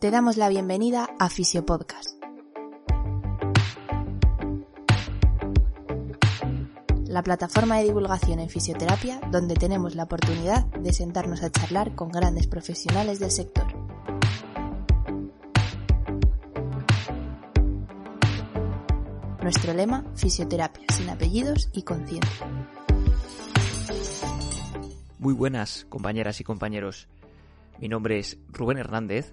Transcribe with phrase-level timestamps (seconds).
[0.00, 2.22] Te damos la bienvenida a Fisiopodcast.
[7.08, 12.10] La plataforma de divulgación en fisioterapia donde tenemos la oportunidad de sentarnos a charlar con
[12.10, 13.66] grandes profesionales del sector.
[19.42, 22.46] Nuestro lema, fisioterapia sin apellidos y conciencia.
[25.18, 27.08] Muy buenas, compañeras y compañeros.
[27.80, 29.32] Mi nombre es Rubén Hernández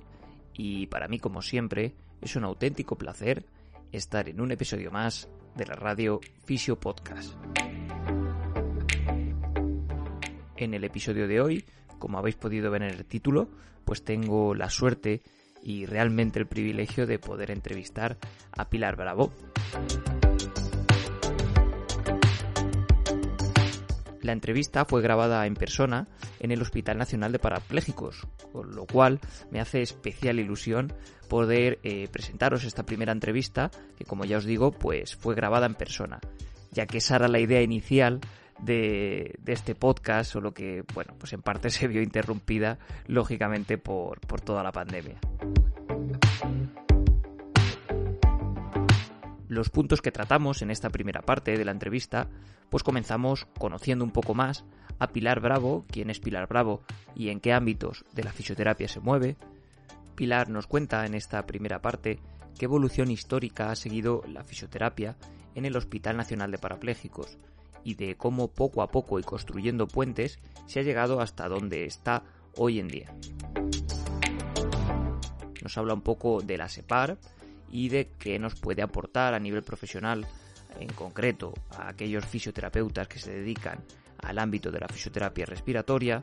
[0.57, 3.45] y para mí, como siempre, es un auténtico placer
[3.91, 7.33] estar en un episodio más de la radio Fisio Podcast.
[10.57, 11.65] En el episodio de hoy,
[11.99, 13.49] como habéis podido ver en el título,
[13.83, 15.21] pues tengo la suerte
[15.61, 18.17] y realmente el privilegio de poder entrevistar
[18.51, 19.31] a Pilar Bravo.
[24.25, 26.07] La entrevista fue grabada en persona
[26.39, 29.19] en el Hospital Nacional de Parapléjicos, con lo cual
[29.51, 30.91] me hace especial ilusión
[31.29, 35.75] poder eh, presentaros esta primera entrevista, que como ya os digo, pues fue grabada en
[35.75, 36.19] persona,
[36.71, 38.19] ya que esa era la idea inicial
[38.57, 44.41] de, este podcast, solo que, bueno, pues en parte se vio interrumpida, lógicamente, por, por
[44.41, 45.19] toda la pandemia.
[49.47, 52.27] los puntos que tratamos en esta primera parte de la entrevista,
[52.69, 54.65] pues comenzamos conociendo un poco más
[54.99, 56.81] a Pilar Bravo, quién es Pilar Bravo
[57.15, 59.37] y en qué ámbitos de la fisioterapia se mueve.
[60.15, 62.19] Pilar nos cuenta en esta primera parte
[62.57, 65.17] qué evolución histórica ha seguido la fisioterapia
[65.55, 67.37] en el Hospital Nacional de Parapléjicos
[67.83, 72.23] y de cómo poco a poco y construyendo puentes se ha llegado hasta donde está
[72.55, 73.13] hoy en día.
[75.61, 77.17] Nos habla un poco de la SEPAR,
[77.75, 80.25] y de qué nos puede aportar a nivel profesional,
[80.79, 83.83] en concreto a aquellos fisioterapeutas que se dedican
[84.19, 86.19] al ámbito de la fisioterapia respiratoria.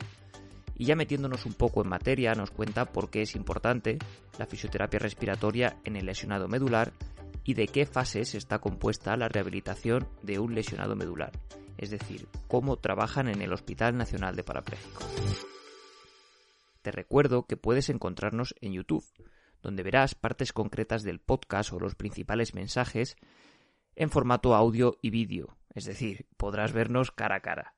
[0.75, 3.99] Y ya metiéndonos un poco en materia, nos cuenta por qué es importante
[4.39, 6.93] la fisioterapia respiratoria en el lesionado medular
[7.43, 11.31] y de qué fases está compuesta la rehabilitación de un lesionado medular,
[11.77, 15.05] es decir, cómo trabajan en el Hospital Nacional de Parapléjicos.
[16.81, 19.05] Te recuerdo que puedes encontrarnos en YouTube,
[19.61, 23.15] donde verás partes concretas del podcast o los principales mensajes
[23.95, 27.75] en formato audio y vídeo, es decir, podrás vernos cara a cara.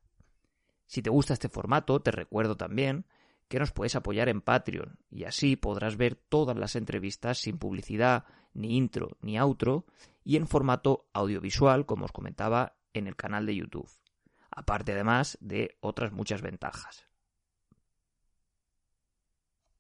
[0.88, 3.06] Si te gusta este formato, te recuerdo también
[3.48, 8.26] que nos puedes apoyar en Patreon y así podrás ver todas las entrevistas sin publicidad,
[8.54, 9.86] ni intro, ni outro
[10.24, 13.90] y en formato audiovisual, como os comentaba, en el canal de YouTube.
[14.50, 17.08] Aparte además de otras muchas ventajas.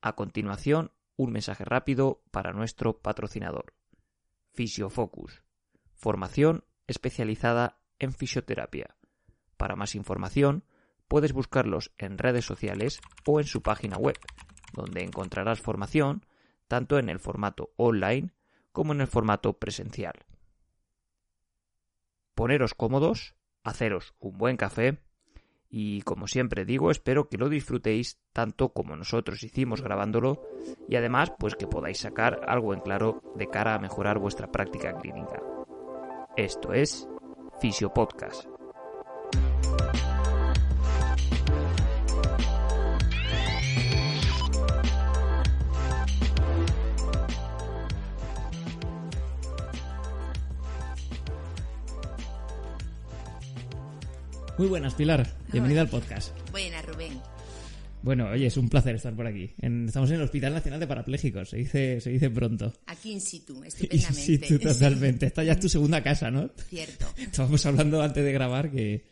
[0.01, 3.73] A continuación, un mensaje rápido para nuestro patrocinador.
[4.53, 5.44] Fisiofocus.
[5.95, 8.95] Formación especializada en fisioterapia.
[9.57, 10.63] Para más información,
[11.07, 14.17] puedes buscarlos en redes sociales o en su página web,
[14.73, 16.25] donde encontrarás formación
[16.67, 18.33] tanto en el formato online
[18.71, 20.25] como en el formato presencial.
[22.33, 24.99] Poneros cómodos, haceros un buen café
[25.69, 30.41] y como siempre digo, espero que lo disfrutéis tanto como nosotros hicimos grabándolo
[30.89, 34.93] y además pues que podáis sacar algo en claro de cara a mejorar vuestra práctica
[34.97, 35.41] clínica.
[36.37, 37.07] Esto es
[37.61, 38.43] Fisio Podcast.
[54.57, 55.25] Muy buenas, Pilar.
[55.53, 56.33] Bienvenida al podcast.
[58.05, 59.49] Bueno, oye, es un placer estar por aquí.
[59.57, 62.71] estamos en el Hospital Nacional de Parapléjicos, se dice, se dice pronto.
[62.85, 64.21] Aquí in situ, estupendamente.
[64.21, 65.25] In situ, totalmente.
[65.25, 66.51] Esta ya es tu segunda casa, ¿no?
[66.69, 67.07] Cierto.
[67.17, 69.05] Estábamos hablando antes de grabar que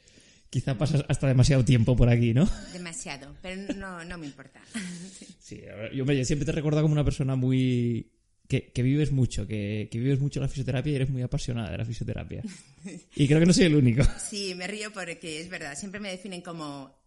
[0.47, 2.47] quizá pasas hasta demasiado tiempo por aquí, ¿no?
[2.71, 4.61] Demasiado, pero no, no me importa.
[5.39, 5.61] Sí,
[5.93, 8.11] yo, hombre, siempre te he recordado como una persona muy
[8.47, 12.43] que, vives mucho, que, vives mucho la fisioterapia y eres muy apasionada de la fisioterapia.
[13.15, 14.03] Y creo que no soy el único.
[14.19, 17.02] Sí, me río porque es verdad, siempre me definen como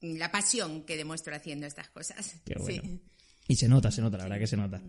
[0.00, 2.36] la pasión que demuestro haciendo estas cosas.
[2.44, 3.00] Qué bueno.
[3.48, 4.80] Y se nota, se nota, la verdad que se nota.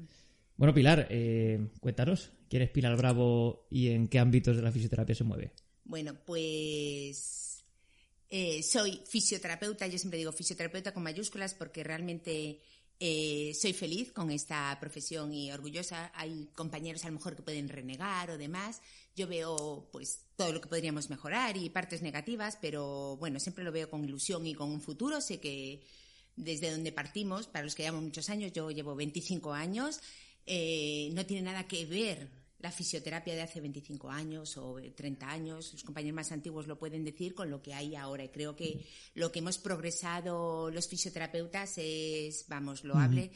[0.56, 5.15] Bueno, Pilar, eh, cuéntanos, ¿quién es Pilar Bravo y en qué ámbitos de la fisioterapia
[5.15, 5.53] se mueve?
[5.83, 7.63] Bueno, pues
[8.30, 12.62] eh, soy fisioterapeuta, yo siempre digo fisioterapeuta con mayúsculas porque realmente
[13.00, 16.12] eh, soy feliz con esta profesión y orgullosa.
[16.13, 18.81] Hay compañeros a lo mejor que pueden renegar o demás.
[19.15, 23.71] Yo veo pues todo lo que podríamos mejorar y partes negativas, pero bueno, siempre lo
[23.71, 25.21] veo con ilusión y con un futuro.
[25.21, 25.81] Sé que
[26.35, 29.99] desde donde partimos, para los que llevamos muchos años, yo llevo 25 años,
[30.45, 32.29] eh, no tiene nada que ver
[32.61, 37.03] la fisioterapia de hace 25 años o 30 años, los compañeros más antiguos lo pueden
[37.03, 38.23] decir con lo que hay ahora.
[38.23, 38.85] Y creo que
[39.15, 43.31] lo que hemos progresado los fisioterapeutas es, vamos, loable.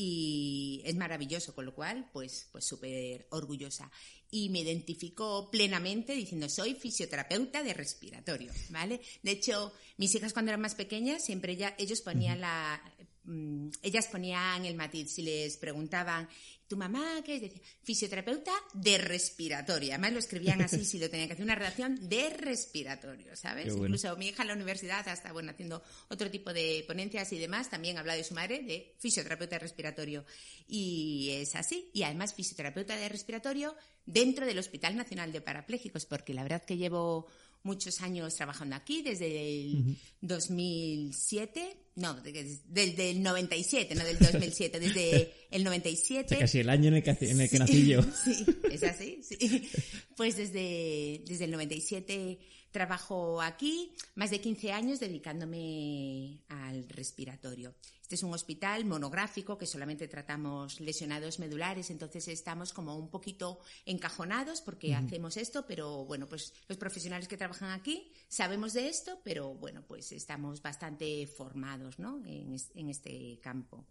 [0.00, 3.90] Y es maravilloso, con lo cual, pues, pues súper orgullosa.
[4.30, 9.00] Y me identificó plenamente diciendo, soy fisioterapeuta de respiratorio, ¿vale?
[9.24, 12.80] De hecho, mis hijas cuando eran más pequeñas, siempre ya, ellos ponían la,
[13.24, 16.28] mm, ellas ponían el matiz, si les preguntaban,
[16.68, 17.42] ¿tu mamá qué es?
[17.42, 19.90] Decía, fisioterapeuta de respiratorio.
[19.90, 23.72] Además lo escribían así, si lo tenía que hacer una redacción de respiratorio, ¿sabes?
[23.72, 23.86] Bueno.
[23.86, 27.70] Incluso mi hija en la universidad, hasta bueno, haciendo otro tipo de ponencias y demás,
[27.70, 30.24] también habla de su madre de fisioterapeuta de respiratorio.
[30.68, 31.90] Y es así.
[31.94, 33.74] Y además fisioterapeuta de respiratorio
[34.04, 37.26] dentro del Hospital Nacional de Parapléjicos, porque la verdad que llevo
[37.62, 44.80] muchos años trabajando aquí, desde el 2007, no, de- desde el 97, no del 2007,
[44.80, 46.24] desde el 97.
[46.26, 48.00] O sea, casi el año en el que, en el que nací yo.
[48.24, 49.68] Sí, es así, sí.
[50.16, 52.38] Pues desde, desde el 97
[52.78, 57.74] trabajo aquí, más de 15 años dedicándome al respiratorio.
[58.00, 63.58] Este es un hospital monográfico que solamente tratamos lesionados medulares, entonces estamos como un poquito
[63.84, 69.20] encajonados porque hacemos esto, pero bueno, pues los profesionales que trabajan aquí sabemos de esto,
[69.24, 72.22] pero bueno, pues estamos bastante formados, ¿no?
[72.24, 73.84] En, es- en este campo.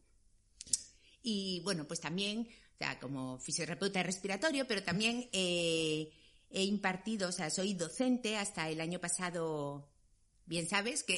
[1.23, 6.09] Y bueno, pues también, o sea, como fisioterapeuta respiratorio, pero también eh,
[6.49, 9.89] he impartido, o sea, soy docente hasta el año pasado.
[10.45, 11.17] Bien sabes que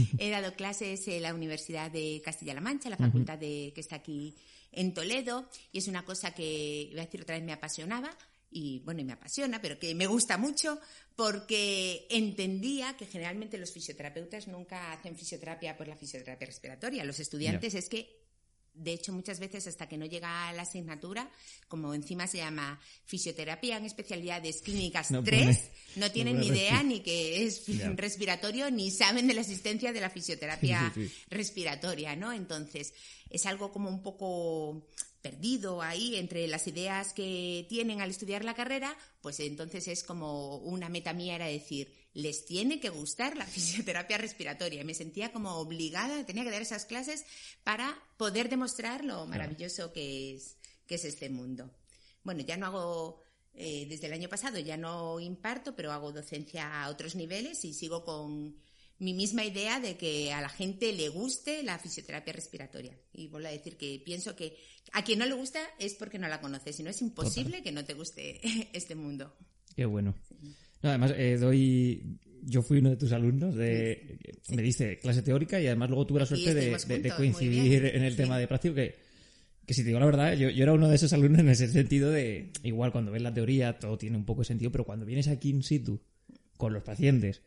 [0.18, 4.36] he dado clases en la Universidad de Castilla-La Mancha, la facultad de, que está aquí
[4.72, 8.10] en Toledo, y es una cosa que, voy a decir otra vez, me apasionaba,
[8.50, 10.78] y bueno, y me apasiona, pero que me gusta mucho
[11.14, 17.04] porque entendía que generalmente los fisioterapeutas nunca hacen fisioterapia por la fisioterapia respiratoria.
[17.04, 18.25] Los estudiantes es que
[18.76, 21.30] de hecho, muchas veces hasta que no llega a la asignatura,
[21.68, 26.82] como encima se llama fisioterapia en especialidades clínicas No 3, pone- no tienen ni idea
[26.82, 27.64] ni que es
[27.96, 31.22] respiratorio, ni saben de la existencia de la fisioterapia Sí, sí, sí.
[31.30, 32.32] respiratoria, ¿no?
[32.32, 32.92] Entonces,
[33.30, 34.86] es algo como un poco
[35.22, 40.58] perdido ahí entre las ideas que tienen al estudiar la carrera, pues entonces es como
[40.58, 44.84] una meta mía era decir, les tiene que gustar la fisioterapia respiratoria.
[44.84, 47.24] Me sentía como obligada, tenía que dar esas clases
[47.62, 51.70] para poder demostrar lo maravilloso que es, que es este mundo.
[52.24, 53.22] Bueno, ya no hago,
[53.54, 57.74] eh, desde el año pasado ya no imparto, pero hago docencia a otros niveles y
[57.74, 58.56] sigo con
[58.98, 62.98] mi misma idea de que a la gente le guste la fisioterapia respiratoria.
[63.12, 64.56] Y vuelvo a decir que pienso que
[64.92, 67.72] a quien no le gusta es porque no la conoce, si no es imposible que
[67.72, 68.40] no te guste
[68.72, 69.36] este mundo.
[69.76, 70.14] Qué bueno.
[70.82, 72.18] No, además, eh, doy.
[72.48, 74.18] Yo fui uno de tus alumnos, de,
[74.50, 78.18] me diste clase teórica y además luego tuve la suerte de, coincidir en el Sí.
[78.18, 78.74] tema de práctico.
[78.76, 78.94] Que,
[79.66, 81.66] que si te digo la verdad, yo, yo era uno de esos alumnos en ese
[81.66, 82.52] sentido de.
[82.62, 85.50] Igual cuando ves la teoría todo tiene un poco de sentido, pero cuando vienes aquí
[85.50, 86.00] in situ
[86.56, 87.42] con los pacientes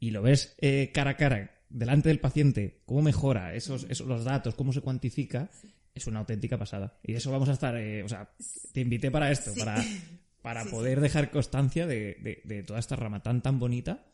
[0.00, 4.24] y lo ves eh, cara a cara, delante del paciente, cómo mejora esos, esos los
[4.24, 5.48] datos, cómo se cuantifica,
[5.94, 6.98] es una auténtica pasada.
[7.04, 8.28] Y de eso vamos a estar, eh, o sea,
[8.72, 9.60] te invité para esto, Sí.
[9.60, 9.76] para,
[10.42, 14.06] para Sí, poder dejar constancia de, de- de toda esta rama tan tan bonita.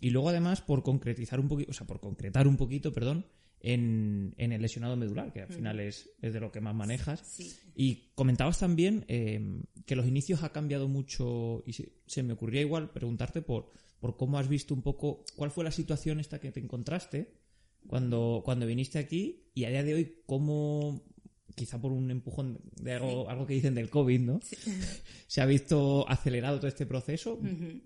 [0.00, 3.26] Y luego además por concretizar un poquito, o sea, por concretar un poquito, perdón,
[3.60, 7.20] en, en el lesionado medular, que al final es, es de lo que más manejas.
[7.20, 7.52] Sí.
[7.76, 9.40] Y comentabas también eh,
[9.86, 13.70] que los inicios ha cambiado mucho y se, se me ocurría igual preguntarte por,
[14.00, 17.30] por cómo has visto un poco, cuál fue la situación esta que te encontraste
[17.86, 21.04] cuando, cuando viniste aquí y a día de hoy cómo,
[21.54, 24.40] quizá por un empujón de algo, algo que dicen del COVID, ¿no?
[25.26, 27.40] Se ha visto acelerado todo este proceso.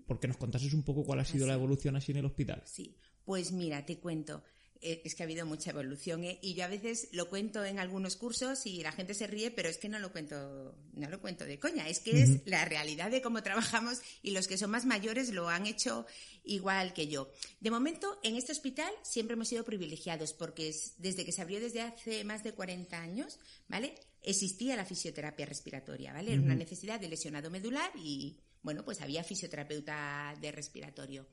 [0.05, 2.61] Porque nos contases un poco cuál ha sido la evolución así en el hospital.
[2.65, 4.43] Sí, pues mira, te cuento.
[4.81, 6.37] Eh, es que ha habido mucha evolución ¿eh?
[6.41, 9.69] y yo a veces lo cuento en algunos cursos y la gente se ríe, pero
[9.69, 13.09] es que no lo cuento, no lo cuento de coña, es que es la realidad
[13.09, 16.05] de cómo trabajamos y los que son más mayores lo han hecho
[16.43, 17.31] igual que yo.
[17.59, 21.59] De momento, en este hospital siempre hemos sido privilegiados porque es- desde que se abrió
[21.59, 23.95] desde hace más de 40 años, ¿vale?
[24.21, 26.33] Existía la fisioterapia respiratoria, ¿vale?
[26.33, 31.25] Era una necesidad de lesionado medular y, bueno, pues había fisioterapeuta de respiratorio.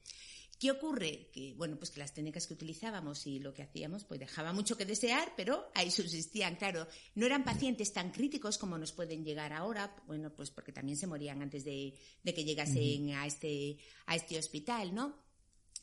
[0.58, 1.30] ¿Qué ocurre?
[1.32, 4.76] Que, bueno, pues que las técnicas que utilizábamos y lo que hacíamos, pues dejaba mucho
[4.76, 6.86] que desear, pero ahí subsistían, claro.
[7.14, 11.06] No eran pacientes tan críticos como nos pueden llegar ahora, bueno, pues porque también se
[11.06, 15.23] morían antes de, de que llegasen a este, a este hospital, ¿no?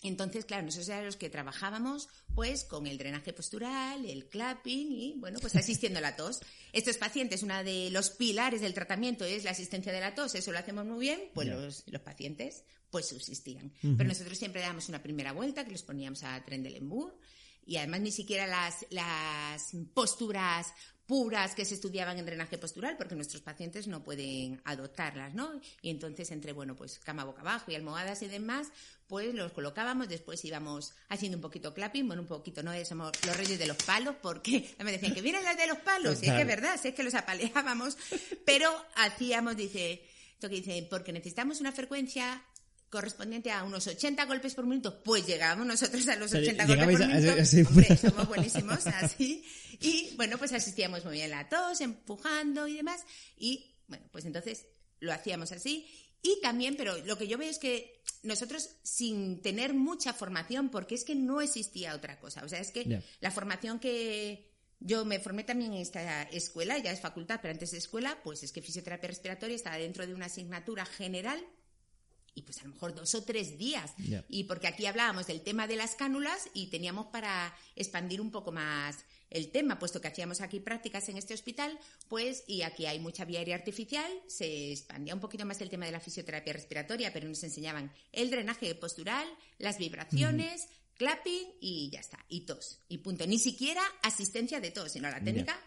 [0.04, 5.14] Entonces, claro, nosotros éramos los que trabajábamos pues con el drenaje postural, el clapping y,
[5.18, 6.40] bueno, pues asistiendo a la tos.
[6.74, 10.52] Estos pacientes, uno de los pilares del tratamiento es la asistencia de la tos, eso
[10.52, 13.72] lo hacemos muy bien, pues los, los pacientes pues subsistían.
[13.82, 17.18] Pero nosotros siempre dábamos una primera vuelta que los poníamos a tren del Embur
[17.66, 20.74] y además ni siquiera las, las posturas
[21.12, 25.60] puras que se estudiaban en drenaje postural, porque nuestros pacientes no pueden adoptarlas, ¿no?
[25.82, 28.70] Y entonces entre, bueno, pues cama boca abajo y almohadas y demás,
[29.08, 32.72] pues los colocábamos, después íbamos haciendo un poquito clapping, bueno, un poquito, ¿no?
[32.86, 36.24] Somos los reyes de los palos, porque me decían que vienen las de los palos,
[36.24, 37.98] y es que es verdad, es que los apaleábamos,
[38.46, 42.42] pero hacíamos, dice, esto que dice, porque necesitamos una frecuencia
[42.92, 47.08] correspondiente a unos 80 golpes por minuto, pues llegábamos nosotros a los 80 golpes por
[47.08, 47.70] minuto.
[47.70, 49.44] Hombre, somos buenísimos, así.
[49.82, 53.02] Y bueno, pues asistíamos muy bien a la tos, empujando y demás.
[53.38, 54.68] Y bueno, pues entonces
[55.00, 55.88] lo hacíamos así.
[56.22, 60.94] Y también, pero lo que yo veo es que nosotros, sin tener mucha formación, porque
[60.94, 62.44] es que no existía otra cosa.
[62.46, 66.92] O sea, es que la formación que yo me formé también en esta escuela, ya
[66.92, 70.28] es facultad, pero antes de escuela, pues es que fisioterapia respiratoria estaba dentro de una
[70.28, 71.44] asignatura general
[72.34, 73.94] y pues a lo mejor dos o tres días.
[74.30, 78.52] Y porque aquí hablábamos del tema de las cánulas y teníamos para expandir un poco
[78.52, 78.98] más
[79.32, 83.26] el tema, puesto que hacíamos aquí prácticas en este hospital, pues, y aquí hay mucha
[83.26, 87.28] vía aérea artificial, se expandía un poquito más el tema de la fisioterapia respiratoria, pero
[87.28, 93.26] nos enseñaban el drenaje postural, las vibraciones, clapping y ya está, y tos, y punto.
[93.26, 95.60] Ni siquiera asistencia de tos, sino la técnica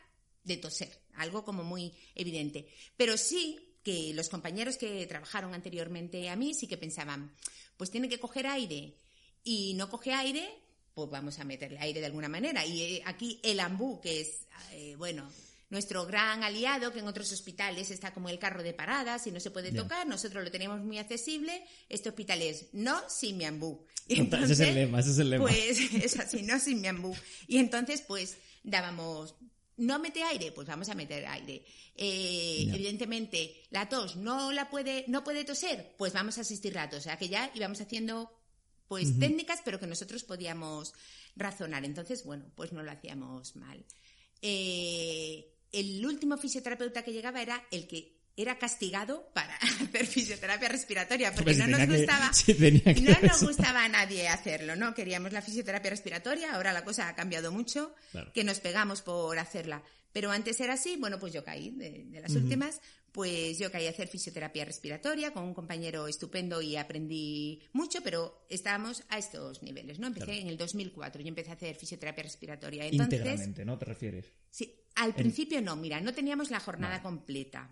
[0.44, 2.68] de toser, algo como muy evidente.
[2.96, 7.34] Pero sí que los compañeros que trabajaron anteriormente a mí sí que pensaban,
[7.76, 8.94] pues tiene que coger aire
[9.42, 10.48] y no coge aire,
[10.94, 12.64] pues vamos a meterle aire de alguna manera.
[12.64, 15.28] Y eh, aquí el ambú, que es, eh, bueno,
[15.70, 19.40] nuestro gran aliado, que en otros hospitales está como el carro de paradas y no
[19.40, 21.64] se puede tocar, nosotros lo tenemos muy accesible.
[21.88, 23.84] Este hospital es no sin mi ambú.
[24.08, 25.44] ese es el lema, ese es el lema.
[25.44, 27.14] Pues es así, no sin mi ambú.
[27.48, 29.34] Y entonces, pues dábamos
[29.76, 31.64] no mete aire, pues vamos a meter aire.
[31.96, 36.88] Eh, evidentemente, la tos no la puede, no puede toser, pues vamos a asistir a
[36.88, 37.00] tos.
[37.00, 38.30] O sea que ya íbamos haciendo
[38.88, 40.94] pues técnicas, pero que nosotros podíamos
[41.36, 41.84] razonar.
[41.84, 43.84] Entonces, bueno, pues no lo hacíamos mal.
[44.42, 51.34] Eh, el último fisioterapeuta que llegaba era el que era castigado para hacer fisioterapia respiratoria
[51.34, 56.52] porque no nos gustaba no nos gustaba a nadie hacerlo no queríamos la fisioterapia respiratoria
[56.54, 57.94] ahora la cosa ha cambiado mucho
[58.32, 59.82] que nos pegamos por hacerla.
[60.12, 62.80] Pero antes era así bueno pues yo caí de, las últimas
[63.14, 68.44] pues yo caí a hacer fisioterapia respiratoria con un compañero estupendo y aprendí mucho pero
[68.50, 72.84] estábamos a estos niveles no empecé en el 2004 y empecé a hacer fisioterapia respiratoria.
[72.84, 77.70] Entonces íntegramente no te refieres sí al principio no mira no teníamos la jornada completa.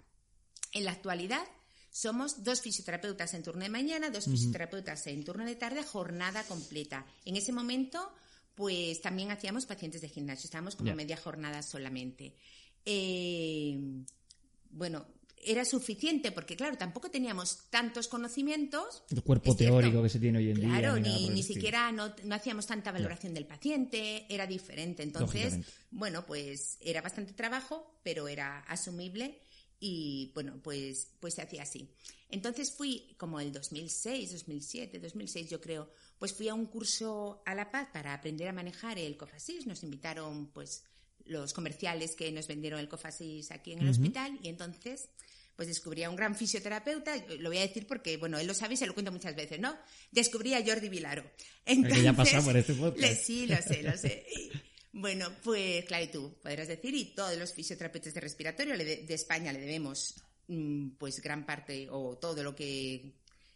[0.74, 1.42] En la actualidad
[1.90, 7.04] somos dos fisioterapeutas en turno de mañana, dos fisioterapeutas en turno de tarde, jornada completa.
[7.26, 8.14] En ese momento,
[8.54, 12.34] pues también hacíamos pacientes de gimnasio, estábamos como media jornada solamente.
[12.86, 13.78] Eh,
[14.70, 15.04] bueno,
[15.42, 19.02] era suficiente porque, claro, tampoco teníamos tantos conocimientos.
[19.10, 20.68] El cuerpo teórico que se tiene hoy en día.
[20.68, 25.02] Claro, ni, ni siquiera no, hacíamos tanta valoración del paciente, era diferente.
[25.02, 25.58] Entonces,
[25.90, 29.40] bueno, pues era bastante trabajo, pero era asumible
[29.80, 31.90] y bueno, pues, pues se hacía así.
[32.28, 37.54] Entonces fui como el 2006, 2007, 2006 yo creo, pues fui a un curso a
[37.54, 39.66] La Paz para aprender a manejar el COFASIS.
[39.66, 40.84] Nos invitaron pues
[41.26, 45.08] los comerciales que nos vendieron el COFASIS aquí en el hospital y entonces
[45.56, 48.74] pues descubrí a un gran fisioterapeuta, lo voy a decir porque, bueno, él lo sabe
[48.74, 49.76] y se lo cuento muchas veces, ¿no?
[50.10, 51.24] Descubrí a Jordi Vilaro.
[51.66, 53.22] Entonces, ya por este podcast.
[53.22, 54.26] sí, lo sé, lo sé.
[54.94, 59.50] Bueno, pues claro, y tú podrás decir, y todos los fisioterapeutas de respiratorio de, España
[59.50, 63.14] le debemos mm, pues gran parte o todo lo que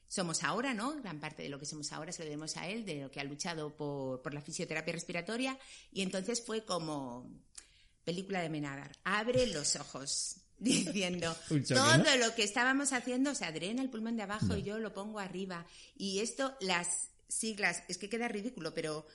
[0.08, 0.94] somos ahora, ¿no?
[1.00, 3.20] Gran parte de lo que somos ahora se lo debemos a él, de lo que
[3.20, 5.58] ha luchado por, por la fisioterapia respiratoria.
[5.92, 7.30] Y entonces fue como
[8.04, 8.96] película de Menadar.
[9.04, 11.36] Abre los ojos diciendo
[11.68, 15.18] todo lo que estábamos haciendo se adrena el pulmón de abajo y yo lo pongo
[15.18, 15.66] arriba.
[15.96, 19.06] Y esto, las siglas, es que queda ridículo, pero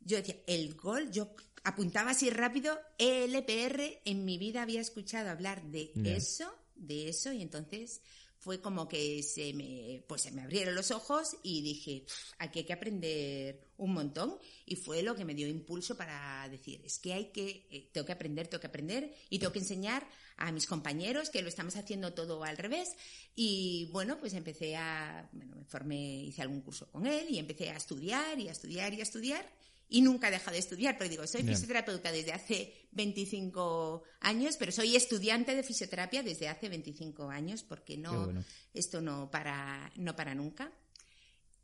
[0.00, 5.62] yo decía, el gol, yo apuntaba así rápido, LPR, en mi vida había escuchado hablar
[5.64, 8.00] de eso, de eso, y entonces
[8.38, 12.04] fue como que se me, pues se me abrieron los ojos y dije,
[12.38, 14.38] aquí hay que aprender un montón.
[14.64, 18.06] Y fue lo que me dio impulso para decir, es que hay que, eh, tengo
[18.06, 21.76] que aprender, tengo que aprender y tengo que enseñar a mis compañeros que lo estamos
[21.76, 22.90] haciendo todo al revés.
[23.34, 27.70] Y bueno, pues empecé a, bueno, me formé, hice algún curso con él y empecé
[27.70, 29.48] a estudiar y a estudiar y a estudiar
[29.88, 34.70] y nunca he dejado de estudiar, pero digo, soy fisioterapeuta desde hace 25 años, pero
[34.70, 38.32] soy estudiante de fisioterapia desde hace 25 años, porque no,
[38.74, 40.70] esto no para, no para nunca.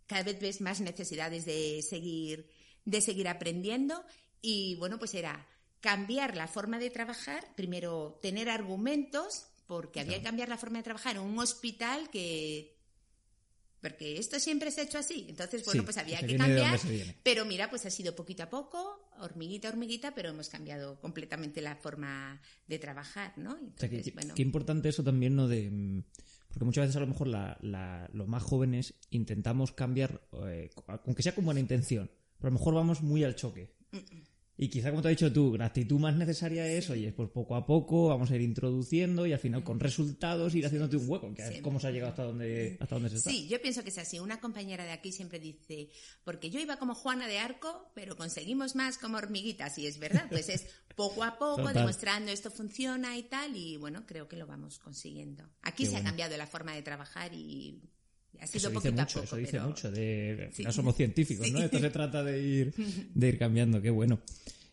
[0.06, 2.50] Cada vez ves más necesidades de seguir,
[2.84, 4.04] de seguir aprendiendo
[4.40, 5.46] y bueno, pues era
[5.80, 10.84] cambiar la forma de trabajar, primero tener argumentos, porque había que cambiar la forma de
[10.84, 12.74] trabajar en un hospital que
[13.84, 15.26] porque esto siempre se ha hecho así.
[15.28, 16.72] Entonces, bueno, pues había que cambiar.
[17.22, 19.00] Pero mira, pues ha sido poquito a poco.
[19.20, 23.52] hormiguita, hormiguita, pero hemos cambiado completamente la forma de trabajar, ¿no?
[23.52, 25.46] O sea, que- Entonces, bueno, qué importante eso también, ¿no?
[25.46, 26.02] De, mm,
[26.48, 30.70] porque muchas veces a lo mejor la- la- los más jóvenes intentamos cambiar, eh,
[31.04, 33.70] aunque sea con buena intención, pero a lo mejor vamos muy al choque.
[34.56, 37.56] Y quizá, como te has dicho tú, la actitud más necesaria es, oye, pues poco
[37.56, 41.34] a poco vamos a ir introduciendo y al final con resultados ir haciéndote un hueco,
[41.34, 41.60] que es Sí.
[41.60, 43.30] como se ha llegado hasta donde, hasta donde se está.
[43.30, 44.20] Sí, yo pienso que es así.
[44.20, 45.88] Una compañera de aquí siempre dice,
[46.22, 50.26] porque yo iba como Juana de Arco, pero conseguimos más como hormiguitas, y es verdad,
[50.30, 51.74] pues es poco a poco, Total.
[51.74, 55.42] demostrando esto funciona y tal, y bueno, creo que lo vamos consiguiendo.
[55.62, 56.06] Aquí Qué se bueno.
[56.06, 57.82] ha cambiado la forma de trabajar y
[58.40, 59.24] ha Eso dice mucho, poco.
[59.24, 59.90] eso dice pero- mucho.
[59.90, 60.56] De, Sí.
[60.56, 61.60] final somos científicos, ¿no?
[61.60, 62.74] Esto se trata de ir,
[63.14, 64.20] de ir cambiando, qué bueno.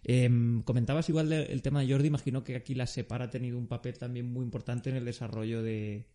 [0.03, 3.67] Em, comentabas igual el tema de Jordi, imagino que aquí la SEPAR ha tenido un
[3.67, 6.05] papel también muy importante en el desarrollo de,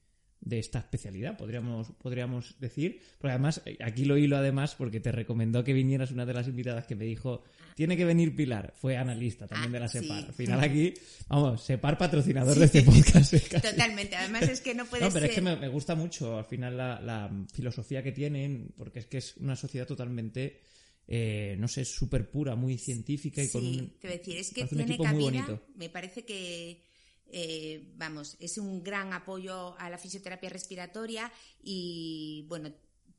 [0.47, 3.00] de esta especialidad, podríamos, podríamos decir.
[3.19, 6.47] Porque además, eh, aquí lo hilo además porque te recomendó que vinieras una de las
[6.47, 7.43] invitadas que me dijo,
[7.75, 9.99] tiene que venir Pilar, fue analista también Ah, de la sí.
[9.99, 10.25] SEPAR.
[10.25, 10.95] Al final aquí,
[11.29, 13.35] vamos, SEPAR patrocinador de este podcast.
[13.35, 13.43] eh.
[13.61, 15.31] Totalmente, además es que no puede No, pero ser...
[15.31, 19.07] es que me, me gusta mucho al final la, la filosofía que tienen, porque es
[19.07, 20.61] que es una sociedad totalmente,
[21.09, 23.88] eh, no sé, súper pura, muy científica y con Sí, un...
[23.99, 25.62] te voy a decir, es que tiene cabida, bonito.
[25.75, 26.83] me parece que,
[27.30, 32.73] eh, vamos, es un gran apoyo a la fisioterapia respiratoria y, bueno,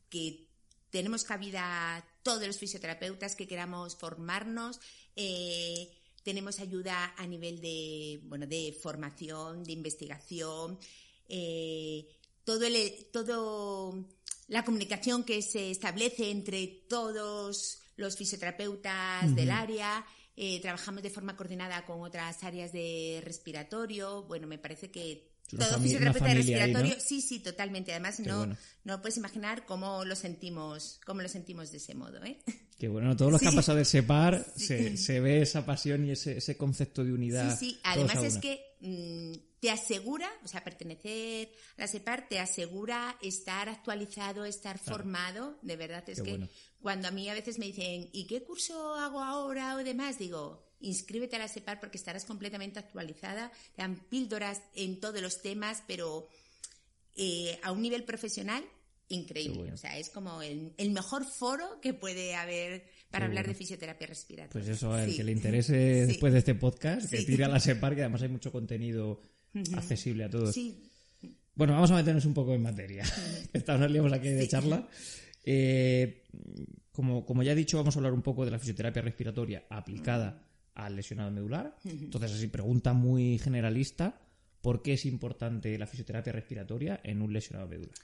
[0.09, 0.47] que
[0.89, 4.79] tenemos cabida todos los fisioterapeutas que queramos formarnos,
[5.15, 5.91] eh,
[6.23, 10.79] tenemos ayuda a nivel de, bueno, de formación, de investigación,
[11.29, 12.07] eh,
[12.43, 14.07] todo el, todo
[14.47, 20.05] la comunicación que se establece entre todos los fisioterapeutas del área.
[20.37, 24.23] Eh, trabajamos de forma coordinada con otras áreas de respiratorio.
[24.23, 27.91] Bueno, me parece que todo fisioterapeuta respiratorio, sí, sí, totalmente.
[27.91, 28.57] Además, Qué no, bueno.
[28.83, 32.37] no puedes imaginar cómo lo sentimos, cómo lo sentimos de ese modo, ¿eh?
[32.77, 33.49] Que bueno, todos los que Sí.
[33.49, 34.67] han pasado de SEPAR, Sí.
[34.67, 37.57] se, se ve esa pasión y ese, ese concepto de unidad.
[37.57, 37.79] Sí, sí.
[37.83, 43.69] Además es que mm, te asegura, o sea, pertenecer a la SEPAR te asegura estar
[43.69, 45.57] actualizado, estar formado.
[45.63, 46.49] De verdad, es Qué que bueno.
[46.81, 50.17] Cuando a mí a veces me dicen, ¿y qué curso hago ahora o demás?
[50.19, 53.51] Digo, inscríbete a la SEPAR porque estarás completamente actualizada.
[53.75, 56.27] Te dan píldoras en todos los temas, pero
[57.15, 58.63] eh, a un nivel profesional
[59.09, 59.57] increíble.
[59.59, 59.73] Bueno.
[59.73, 63.53] O sea, es como el, el mejor foro que puede haber para Qué hablar bueno.
[63.53, 64.51] de fisioterapia respiratoria.
[64.51, 65.15] Pues eso, al Sí.
[65.17, 65.73] que le interese
[66.05, 66.07] Sí.
[66.11, 69.19] después de este podcast, que tire a la SEPAR, que además hay mucho contenido
[69.75, 70.53] accesible a todos.
[70.53, 70.83] Sí,
[71.55, 73.03] Bueno, vamos a meternos un poco en materia.
[73.53, 74.87] Esta nos liamos aquí de charla.
[75.49, 76.23] Eh,
[76.91, 80.45] como, como ya he dicho, vamos a hablar un poco de la fisioterapia respiratoria aplicada
[80.73, 81.77] al lesionado medular.
[81.85, 84.19] Entonces, así, pregunta muy generalista.
[84.59, 87.95] ¿Por qué es importante la fisioterapia respiratoria en un lesionado medular?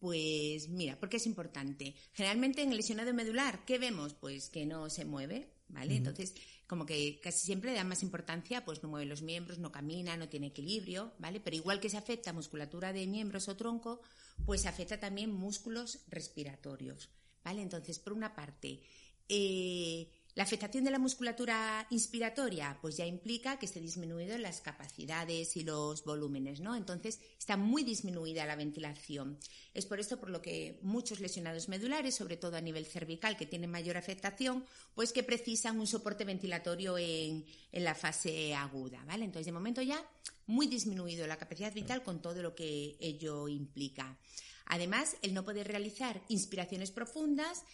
[0.00, 1.94] Pues mira, porque es importante.
[2.12, 4.12] Generalmente en el lesionado medular, ¿qué vemos?
[4.12, 5.96] Pues que no se mueve, ¿vale?
[5.96, 6.34] Entonces,
[6.66, 10.16] como que casi siempre le dan más importancia, pues no mueve los miembros, no camina,
[10.16, 11.40] no tiene equilibrio, ¿vale?
[11.40, 14.00] Pero igual que se afecta musculatura de miembros o tronco,
[14.46, 17.10] pues afecta también músculos respiratorios,
[17.44, 17.62] ¿vale?
[17.62, 18.80] Entonces, por una parte,
[19.28, 25.56] eh, la afectación de la musculatura inspiratoria, pues ya implica que esté disminuido las capacidades
[25.56, 26.74] y los volúmenes, ¿no?
[26.74, 29.38] Entonces está muy disminuida la ventilación.
[29.74, 33.46] Es por esto por lo que muchos lesionados medulares, sobre todo a nivel cervical, que
[33.46, 34.64] tienen mayor afectación,
[34.94, 39.24] pues que precisan un soporte ventilatorio en, en la fase aguda, ¿vale?
[39.24, 40.02] Entonces, de momento ya
[40.46, 44.18] muy disminuido la capacidad vital con todo lo que ello implica.
[44.66, 47.64] Además, el no poder realizar inspiraciones profundas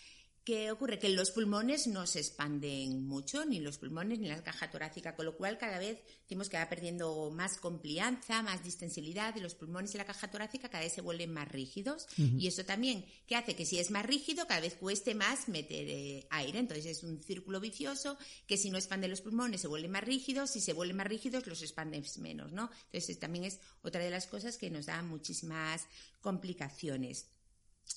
[0.48, 0.98] ¿Qué ocurre?
[0.98, 5.26] Que los pulmones no se expanden mucho, ni los pulmones ni la caja torácica, con
[5.26, 9.94] lo cual cada vez decimos que va perdiendo más complianza, más distensibilidad y los pulmones
[9.94, 12.06] y la caja torácica cada vez se vuelven más rígidos.
[12.16, 15.87] Y eso también, que hace que si es más rígido, cada vez cueste más meter
[15.87, 16.61] eh, aire.
[16.61, 20.48] Entonces es un círculo vicioso que si no expanden los pulmones se vuelven más rígidos,
[20.50, 22.70] si se vuelven más rígidos los expanden menos, ¿no?
[22.87, 25.87] Entonces es- también es otra de las cosas que nos da muchísimas
[26.22, 27.26] complicaciones.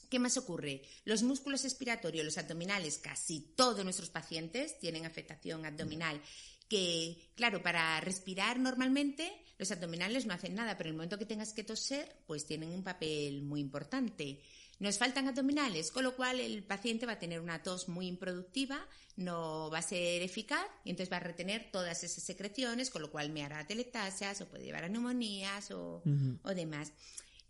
[0.10, 0.82] ¿Qué más ocurre?
[1.06, 6.22] Los músculos expiratorios, los abdominales, casi todos nuestros pacientes tienen afectación abdominal.
[6.68, 11.26] Que, claro, para respirar normalmente los abdominales no hacen nada, pero en el momento que
[11.26, 14.42] tengas que toser, pues tienen un papel muy importante.
[14.80, 18.84] Nos faltan abdominales, con lo cual el paciente va a tener una tos muy improductiva,
[19.16, 23.12] no va a ser eficaz y entonces va a retener todas esas secreciones, con lo
[23.12, 26.02] cual me hará teletasias o puede llevar a neumonías o,
[26.42, 26.92] o demás.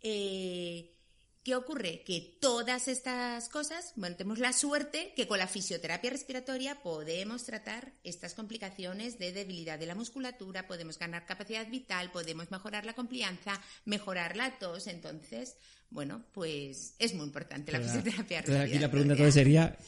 [0.02, 0.92] Eh,
[1.44, 2.04] ¿Qué ocurre?
[2.04, 7.94] Que todas estas cosas, bueno, tenemos la suerte que con la fisioterapia respiratoria podemos tratar
[8.04, 13.60] estas complicaciones de debilidad de la musculatura, podemos ganar capacidad vital, podemos mejorar la complianza,
[13.84, 14.86] mejorar la tos.
[14.86, 15.56] Entonces,
[15.92, 18.62] bueno, pues es muy importante la Pero fisioterapia entonces respiratoria.
[18.76, 19.78] aquí la pregunta entonces sería,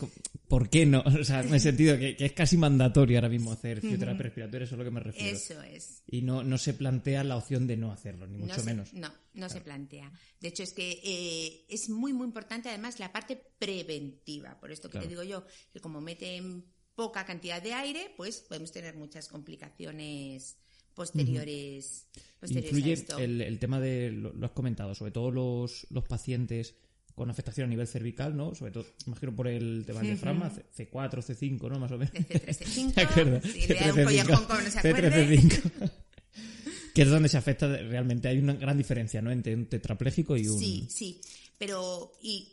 [0.48, 1.02] ¿Por qué no?
[1.20, 4.64] O sea, en el sentido que, que es casi mandatorio ahora mismo hacer fisioterapia respiratoria,
[4.66, 5.36] eso es lo que me refiero.
[5.36, 6.02] Eso es.
[6.06, 8.92] Y no, no se plantea la opción de no hacerlo, ni mucho no se- menos.
[8.92, 10.12] no, no se plantea.
[10.40, 14.60] De hecho, es que eh, es muy, muy importante además la parte preventiva.
[14.60, 15.06] Por esto que Claro.
[15.06, 16.64] te digo yo, que como meten
[16.94, 20.56] poca cantidad de aire, pues podemos tener muchas complicaciones
[20.94, 22.06] posteriores,
[22.40, 23.18] posteriores a Influye esto.
[23.18, 26.74] el, el tema de, lo, lo has comentado, sobre todo los, los pacientes
[27.14, 28.54] con afectación a nivel cervical, ¿no?
[28.56, 31.78] Sobre todo, imagino por el tema del diafragma, C- C4, C5, ¿no?
[31.78, 32.12] Más o menos.
[32.14, 33.44] C3, ¿Te acuerdas?
[33.44, 35.28] C5, si le da un C3, collejón como no se acuerde.
[35.28, 35.90] C3,
[36.94, 38.26] que es donde se afecta realmente.
[38.28, 39.30] Hay una gran diferencia, ¿no?
[39.30, 40.58] Entre un tetrapléjico y un...
[40.58, 41.20] Sí, sí.
[41.56, 42.48] Pero, y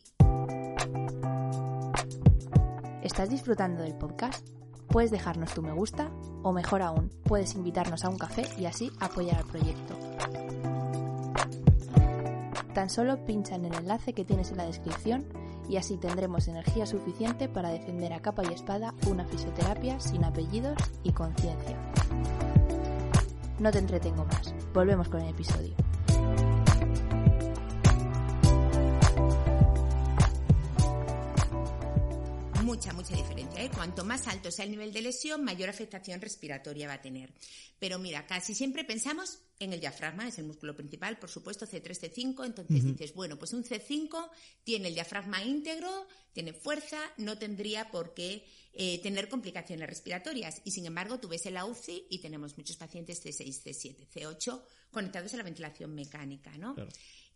[3.04, 4.48] ¿Estás disfrutando del podcast?
[4.92, 6.12] Puedes dejarnos tu me gusta
[6.44, 9.96] o mejor aún, puedes invitarnos a un café y así apoyar al proyecto.
[12.74, 15.26] Tan solo pincha en el enlace que tienes en la descripción
[15.70, 20.78] y así tendremos energía suficiente para defender a capa y espada una fisioterapia sin apellidos
[21.04, 21.78] y conciencia.
[23.60, 25.74] No te entretengo más, volvemos con el episodio.
[32.62, 33.64] Mucha, mucha diferencia.
[33.64, 33.72] ¿eh?
[33.74, 37.34] Cuanto más alto sea el nivel de lesión, mayor afectación respiratoria va a tener.
[37.80, 41.84] Pero mira, casi siempre pensamos en el diafragma, es el músculo principal, por supuesto, C3,
[41.84, 42.46] C5.
[42.46, 44.30] Entonces dices, bueno, pues un C5
[44.64, 50.62] tiene el diafragma íntegro, tiene fuerza, no tendría por qué eh, tener complicaciones respiratorias.
[50.64, 54.62] Y sin embargo, tú ves en la UCI y tenemos muchos pacientes C6, C7, C8
[54.92, 56.76] conectados a la ventilación mecánica, ¿no?
[56.76, 56.92] Claro.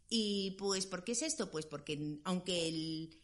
[0.09, 1.49] Y pues, ¿por qué es esto?
[1.49, 3.17] Pues porque aunque el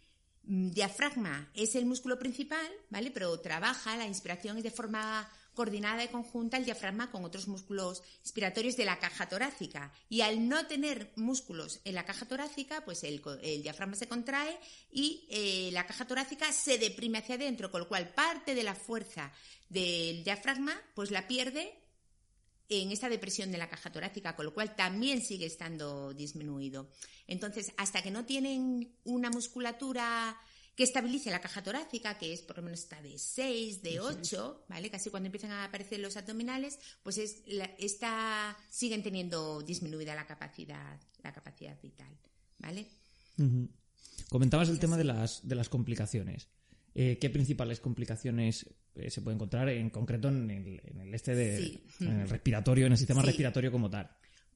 [0.52, 3.10] diafragma es el músculo principal, ¿vale?
[3.12, 8.04] Pero trabaja, la inspiración es de forma coordinada y conjunta el diafragma con otros músculos
[8.22, 9.94] inspiratorios de la caja torácica.
[10.10, 14.58] Y al no tener músculos en la caja torácica, pues el, el diafragma se contrae
[14.92, 18.76] y eh, la caja torácica se deprime hacia adentro, con lo cual parte de la
[18.76, 19.32] fuerza
[19.70, 21.81] del diafragma, pues la pierde
[22.72, 26.90] en esta depresión de la caja torácica, con lo cual también sigue estando disminuido.
[27.28, 30.38] Entonces, hasta que no tienen una musculatura
[30.76, 34.66] que estabilice la caja torácica, que es por lo menos está de 6, de 8,
[34.70, 34.90] ¿vale?
[34.90, 40.26] Casi cuando empiezan a aparecer los abdominales, pues es la- esta siguen teniendo disminuida la
[40.26, 42.18] capacidad, la capacidad vital,
[42.60, 42.88] ¿vale?
[44.30, 46.48] Comentabas el tema de las, de las complicaciones.
[46.96, 48.70] Eh, ¿Qué principales complicaciones
[49.10, 51.84] se puede encontrar en concreto en el, en el este de, Sí.
[52.02, 53.28] en el respiratorio, en el sistema Sí.
[53.28, 54.10] respiratorio como tal?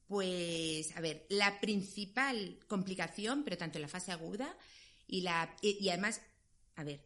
[0.08, 4.56] Pues, a ver, la principal complicación, pero tanto en la fase aguda
[5.08, 6.20] y, la, y, además,
[6.76, 7.00] a ver,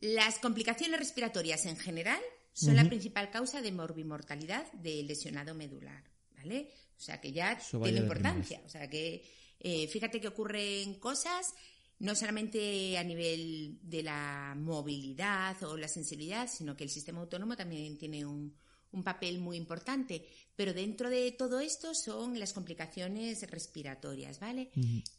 [0.00, 2.20] las complicaciones respiratorias en general
[2.52, 6.02] son la principal causa de morbimortalidad del lesionado medular,
[6.36, 6.68] ¿vale?
[6.98, 8.60] O sea que ya tiene importancia.
[8.66, 9.22] O sea que
[9.60, 11.54] eh, fíjate que ocurren cosas
[12.00, 17.56] no solamente a nivel de la movilidad o la sensibilidad, sino que el sistema autónomo
[17.56, 18.54] también tiene un,
[18.92, 20.26] un papel muy importante.
[20.56, 24.70] Pero dentro de todo esto son las complicaciones respiratorias, ¿vale?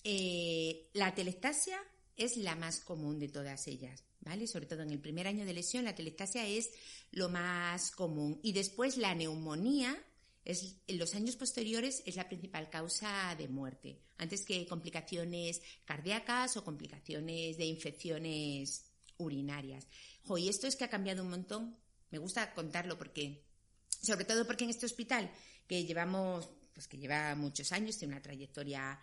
[0.04, 1.80] Eh, la telectasia
[2.16, 4.48] es la más común de todas ellas, ¿vale?
[4.48, 6.70] Sobre todo en el primer año de lesión, la telectasia es
[7.12, 8.40] lo más común.
[8.44, 9.98] Y después la neumonía,
[10.44, 16.58] es, en los años posteriores, es la principal causa de muerte, antes que complicaciones cardíacas
[16.58, 18.86] o complicaciones de infecciones
[19.18, 19.88] urinarias.
[20.24, 21.78] Jo, y esto es que ha cambiado un montón.
[22.10, 23.46] Me gusta contarlo porque,
[24.02, 25.32] sobre todo porque en este hospital,
[25.68, 29.00] que llevamos, pues que lleva muchos años, tiene una trayectoria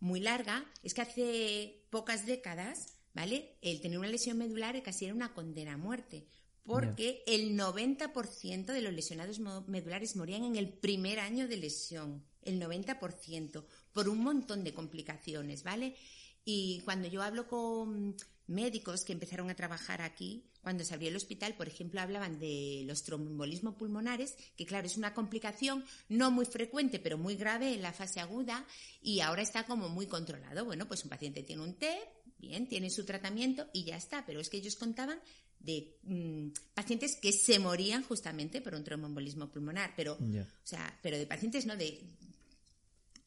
[0.00, 3.56] muy larga, es que hace pocas décadas, ¿vale?
[3.62, 6.26] El tener una lesión medular casi era una condena a muerte,
[6.64, 12.60] porque el 90% de los lesionados medulares morían en el primer año de lesión, el
[12.60, 15.96] 90%, por un montón de complicaciones, ¿vale?
[16.44, 21.16] Y cuando yo hablo con médicos que empezaron a trabajar aquí, cuando se abrió el
[21.16, 26.46] hospital, por ejemplo, hablaban de los tromboembolismos pulmonares, que claro, es una complicación no muy
[26.46, 28.64] frecuente, pero muy grave en la fase aguda
[29.00, 30.64] y ahora está como muy controlado.
[30.64, 34.40] Bueno, pues un paciente tiene un TEP, bien, tiene su tratamiento y ya está, pero
[34.40, 35.18] es que ellos contaban
[35.64, 41.18] de mm, pacientes que se morían justamente por un tromboembolismo pulmonar, pero, o sea, pero
[41.18, 42.02] de pacientes no de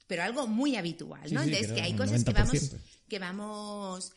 [0.08, 1.42] pero algo muy habitual, ¿no?
[1.44, 2.80] sí, Entonces, que hay cosas que vamos, 90%.
[3.10, 4.14] que vamos,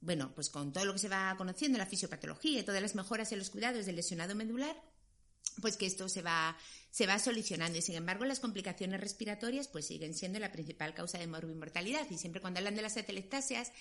[0.00, 3.30] bueno, pues con todo lo que se va conociendo, la fisiopatología y todas las mejoras
[3.32, 4.76] en los cuidados del lesionado medular,
[5.60, 6.56] pues que esto se va,
[6.90, 7.78] se va solucionando.
[7.78, 12.06] Y sin embargo, las complicaciones respiratorias pues siguen siendo la principal causa de morbimortalidad.
[12.10, 13.72] Y siempre cuando hablan de las atelectasias,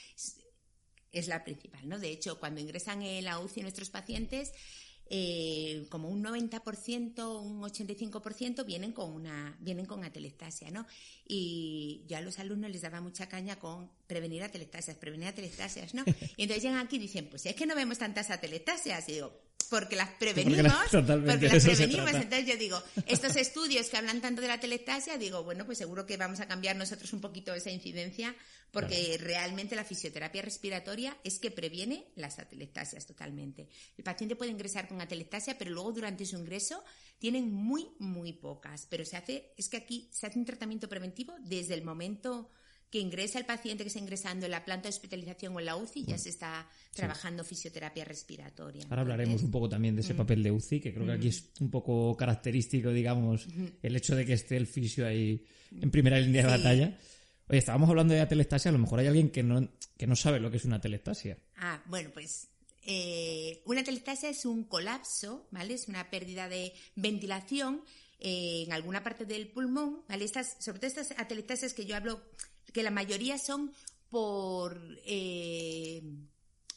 [1.19, 1.97] es- la principal, ¿no?
[1.99, 4.51] De hecho, cuando ingresan en la UCI nuestros pacientes,
[5.07, 10.87] eh, como un 90%, un 85% vienen con una vienen con atelectasia, ¿no?
[11.27, 16.03] Y yo a los alumnos les daba mucha caña con prevenir atelectasias, prevenir atelectasias, ¿no?
[16.37, 19.07] Y entonces llegan aquí y dicen, pues es que no vemos tantas atelectasias.
[19.09, 19.31] Y digo,
[19.69, 22.13] porque las prevenimos, porque las, prevenimos.
[22.13, 26.05] Entonces yo digo, estos estudios que hablan tanto de la telectasia, digo, bueno, pues seguro
[26.05, 28.35] que vamos a cambiar nosotros un poquito esa incidencia,
[28.71, 33.69] porque realmente la fisioterapia respiratoria es que previene las atelectasias totalmente.
[33.97, 36.83] El paciente puede ingresar con atelectasia, pero luego durante su ingreso
[37.19, 38.87] tienen muy, muy pocas.
[38.89, 42.51] Pero se hace, es que aquí se hace un tratamiento preventivo desde el momento
[42.95, 45.75] que ingresa el paciente que está ingresando en la planta de hospitalización o en la
[45.75, 48.85] UCI, ya se está trabajando fisioterapia respiratoria.
[48.89, 51.49] Ahora hablaremos un poco también de ese papel de UCI, que creo que aquí es
[51.59, 53.47] un poco característico, digamos,
[53.83, 56.97] el hecho de que esté el fisio ahí en primera línea de batalla.
[57.49, 60.39] Oye, estábamos hablando de atelectasia, a lo mejor hay alguien que no, que no sabe
[60.39, 61.37] lo que es una atelectasia.
[61.57, 62.47] Ah, bueno, pues
[62.85, 65.73] eh, una atelectasia es un colapso, ¿vale?
[65.73, 67.83] Es una pérdida de ventilación
[68.21, 70.23] eh, en alguna parte del pulmón, ¿vale?
[70.23, 72.21] Estas, sobre todo estas atelectasias que yo hablo
[72.75, 73.71] que la mayoría son
[74.09, 76.03] por, eh,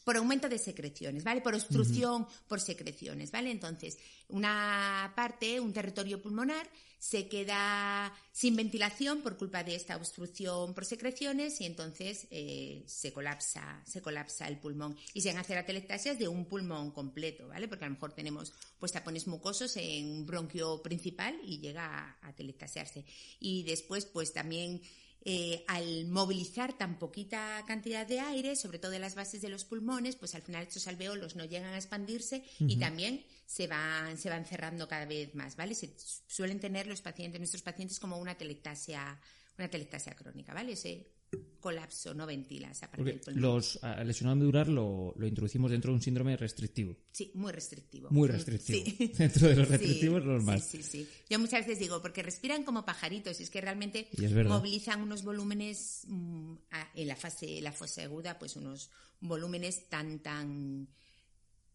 [0.05, 1.41] por aumento de secreciones, ¿vale?
[1.41, 3.51] Por obstrucción por secreciones, ¿vale?
[3.51, 3.97] Entonces,
[4.29, 10.85] una parte, un territorio pulmonar, se queda sin ventilación por culpa de esta obstrucción por
[10.85, 14.95] secreciones y entonces eh, se colapsa, se colapsa el pulmón.
[15.13, 17.67] Y se van a hacer atelectasias de un pulmón completo, ¿vale?
[17.67, 22.17] Porque a lo mejor tenemos pues tapones mucosos en un bronquio principal y llega a,
[22.21, 23.03] a atelectasiarse.
[23.41, 24.81] Y después, pues también
[25.25, 29.65] eh, al movilizar tan poquita cantidad de aire, sobre todo en las bases de los
[29.65, 34.29] pulmones, pues al final estos alveolos no llegan a expandirse y también se van, se
[34.29, 35.75] van cerrando cada vez más, ¿vale?
[35.75, 35.93] Se
[36.27, 39.19] suelen tener los pacientes, nuestros pacientes como una telectasia,
[39.57, 40.73] una telectasia crónica, ¿vale?
[40.73, 41.18] Ese
[41.59, 46.95] colapso, no ventila esa parte Los lesionado medular lo, introducimos dentro de un síndrome restrictivo.
[47.11, 48.09] Sí, muy restrictivo.
[48.11, 49.13] Muy restrictivo.
[49.17, 50.63] Dentro de los restrictivos, los más.
[50.63, 51.09] Sí, sí, sí.
[51.29, 54.07] Yo muchas veces digo, porque respiran como pajaritos, y es que realmente
[54.47, 56.53] movilizan unos volúmenes mm,
[56.95, 58.89] en la fase, la fase aguda, pues unos
[59.19, 60.87] volúmenes tan, tan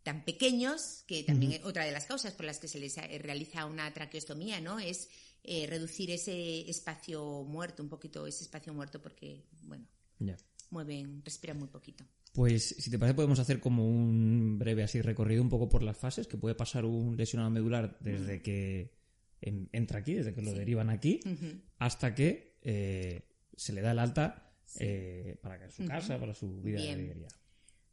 [0.03, 3.65] tan pequeños, que también es otra de las causas por las que se les realiza
[3.65, 4.79] una traqueostomía, ¿no?
[4.79, 5.09] Es
[5.45, 9.87] eh, reducir ese espacio muerto, un poquito ese espacio muerto, porque, bueno,
[10.71, 12.05] mueven, respiran muy poquito.
[12.33, 15.97] Pues si te parece podemos hacer como un breve así recorrido un poco por las
[15.97, 18.93] fases, que puede pasar un lesionado medular desde que
[19.41, 21.21] entra aquí, desde que lo derivan aquí,
[21.79, 26.81] hasta que eh, se le da el alta eh, para su casa, para su vida
[26.81, 27.29] diaria.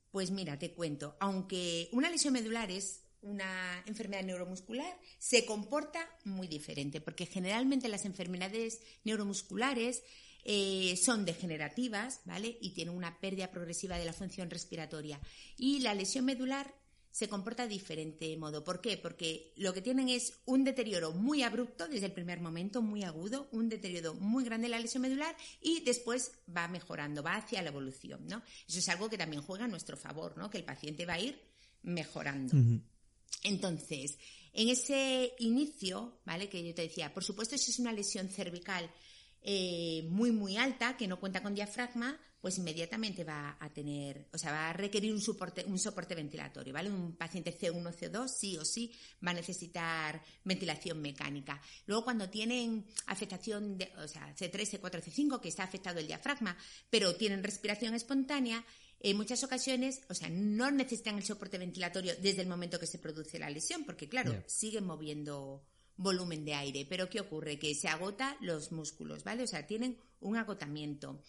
[0.09, 6.47] Pues mira, te cuento, aunque una lesión medular es una enfermedad neuromuscular se comporta muy
[6.47, 10.03] diferente, porque generalmente las enfermedades neuromusculares
[10.43, 12.57] eh, son degenerativas, ¿vale?
[12.61, 15.19] Y tienen una pérdida progresiva de la función respiratoria.
[15.57, 16.73] Y la lesión medular
[17.11, 18.63] se comporta de diferente modo.
[18.63, 18.97] ¿Por qué?
[18.97, 23.49] Porque lo que tienen es un deterioro muy abrupto desde el primer momento, muy agudo,
[23.51, 27.69] un deterioro muy grande de la lesión medular y después va mejorando, va hacia la
[27.69, 28.41] evolución, ¿no?
[28.67, 30.49] Eso es algo que también juega a nuestro favor, ¿no?
[30.49, 31.39] Que el paciente va a ir
[31.83, 32.55] mejorando.
[33.43, 34.17] Entonces,
[34.53, 36.49] en ese inicio, ¿vale?
[36.49, 38.89] Que yo te decía, por supuesto, si es una lesión cervical
[39.41, 44.37] eh, muy, muy alta, que no cuenta con diafragma, pues inmediatamente va a tener, o
[44.37, 46.89] sea, va a requerir un soporte, un soporte ventilatorio, ¿vale?
[46.89, 48.91] Un paciente C1, C2, sí o sí,
[49.25, 51.61] va a necesitar ventilación mecánica.
[51.85, 56.57] Luego, cuando tienen afectación, de, o sea, C3, C4, C5, que está afectado el diafragma,
[56.89, 58.65] pero tienen respiración espontánea,
[59.03, 62.99] en muchas ocasiones, o sea, no necesitan el soporte ventilatorio desde el momento que se
[62.99, 65.63] produce la lesión, porque claro, siguen moviendo
[65.97, 66.85] volumen de aire.
[66.87, 67.57] Pero ¿qué ocurre?
[67.57, 69.43] Que se agota los músculos, ¿vale?
[69.43, 71.23] O sea, tienen un agotamiento.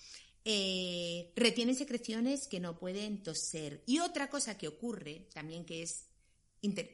[0.44, 3.82] Eh, retienen secreciones que no pueden toser.
[3.86, 6.08] Y otra cosa que ocurre, también que es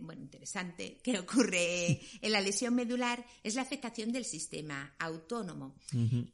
[0.00, 5.76] bueno, interesante, que ocurre en la lesión medular, es la afectación del sistema autónomo.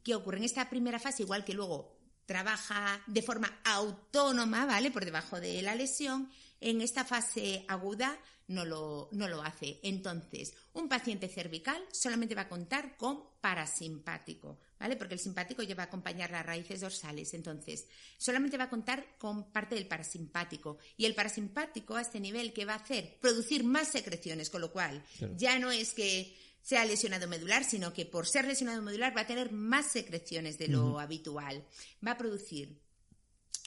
[0.02, 4.90] que ocurre en esta primera fase, igual que luego trabaja de forma autónoma, ¿vale?
[4.90, 9.80] Por debajo de la lesión, en esta fase aguda no lo, no lo hace.
[9.82, 14.96] Entonces, un paciente cervical solamente va a contar con parasimpático, ¿vale?
[14.96, 17.34] Porque el simpático lleva a acompañar las raíces dorsales.
[17.34, 17.86] Entonces,
[18.18, 20.78] solamente va a contar con parte del parasimpático.
[20.96, 23.18] Y el parasimpático a este nivel, ¿qué va a hacer?
[23.20, 25.04] Producir más secreciones, con lo cual
[25.36, 29.26] ya no es que sea lesionado medular, sino que por ser lesionado medular va a
[29.26, 31.66] tener más secreciones de lo habitual.
[32.06, 32.80] Va a producir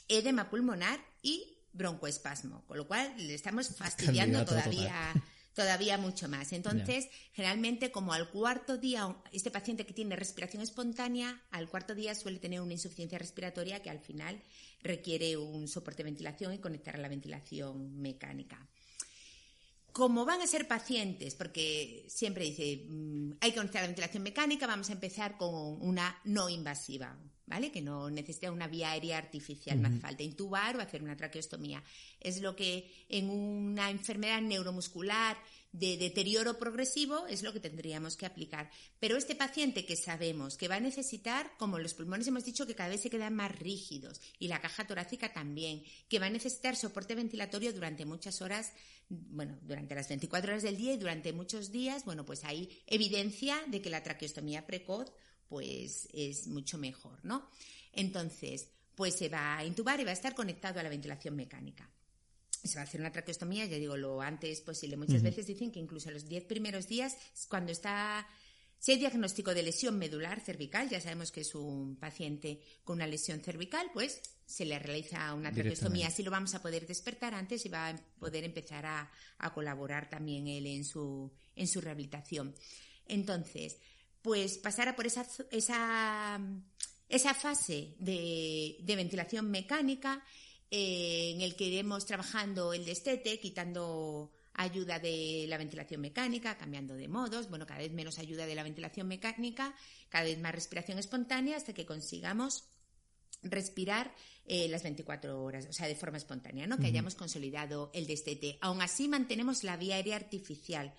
[0.08, 5.14] edema pulmonar y broncoespasmo, con lo cual le estamos fastidiando todavía
[5.58, 6.52] todavía mucho más.
[6.52, 12.14] Entonces, generalmente como al cuarto día, este paciente que tiene respiración espontánea, al cuarto día
[12.14, 14.40] suele tener una insuficiencia respiratoria que al final
[14.82, 18.68] requiere un soporte de ventilación y conectar a la ventilación mecánica.
[19.90, 24.68] como van a ser pacientes, porque siempre dice, mm, hay que conocer la ventilación mecánica,
[24.68, 27.72] vamos a empezar con una no invasiva, ¿vale?
[27.72, 31.82] Que no necesita una vía aérea artificial, no hace falta intubar o hacer una traqueostomía.
[32.20, 35.36] Es lo que en una enfermedad neuromuscular
[35.72, 38.70] de deterioro progresivo es lo que tendríamos que aplicar.
[38.98, 42.74] Pero este paciente que sabemos que va a necesitar, como los pulmones hemos dicho que
[42.74, 46.76] cada vez se quedan más rígidos y la caja torácica también, que va a necesitar
[46.76, 48.72] soporte ventilatorio durante muchas horas,
[49.08, 53.58] bueno, durante las 24 horas del día y durante muchos días, bueno, pues hay evidencia
[53.66, 55.12] de que la traqueostomía precoz
[55.48, 57.48] pues es mucho mejor, ¿no?
[57.92, 61.88] Entonces, pues se va a intubar y va a estar conectado a la ventilación mecánica
[62.64, 64.96] se va a hacer una traqueostomía, ya digo, lo antes posible.
[64.96, 67.16] Muchas veces dicen que incluso los 10 primeros días,
[67.48, 68.26] cuando está,
[68.78, 73.06] si hay diagnóstico de lesión medular cervical, ya sabemos que es un paciente con una
[73.06, 76.08] lesión cervical, pues se le realiza una traqueostomía.
[76.08, 79.10] Así lo vamos a poder despertar antes y va a poder empezar a,
[79.54, 82.54] colaborar también él en su, en su rehabilitación.
[83.06, 83.78] Entonces,
[84.22, 86.40] pues pasará por esa, esa,
[87.08, 90.24] esa fase de, de ventilación mecánica
[90.70, 96.94] eh, en el que iremos trabajando el destete, quitando ayuda de la ventilación mecánica, cambiando
[96.94, 99.74] de modos, bueno, cada vez menos ayuda de la ventilación mecánica,
[100.08, 102.64] cada vez más respiración espontánea hasta que consigamos
[103.42, 104.12] respirar
[104.46, 106.76] eh, las 24 horas, o sea, de forma espontánea, ¿no?
[106.76, 108.58] Que hayamos consolidado el destete.
[108.60, 110.92] Aún así mantenemos la vía aérea artificial,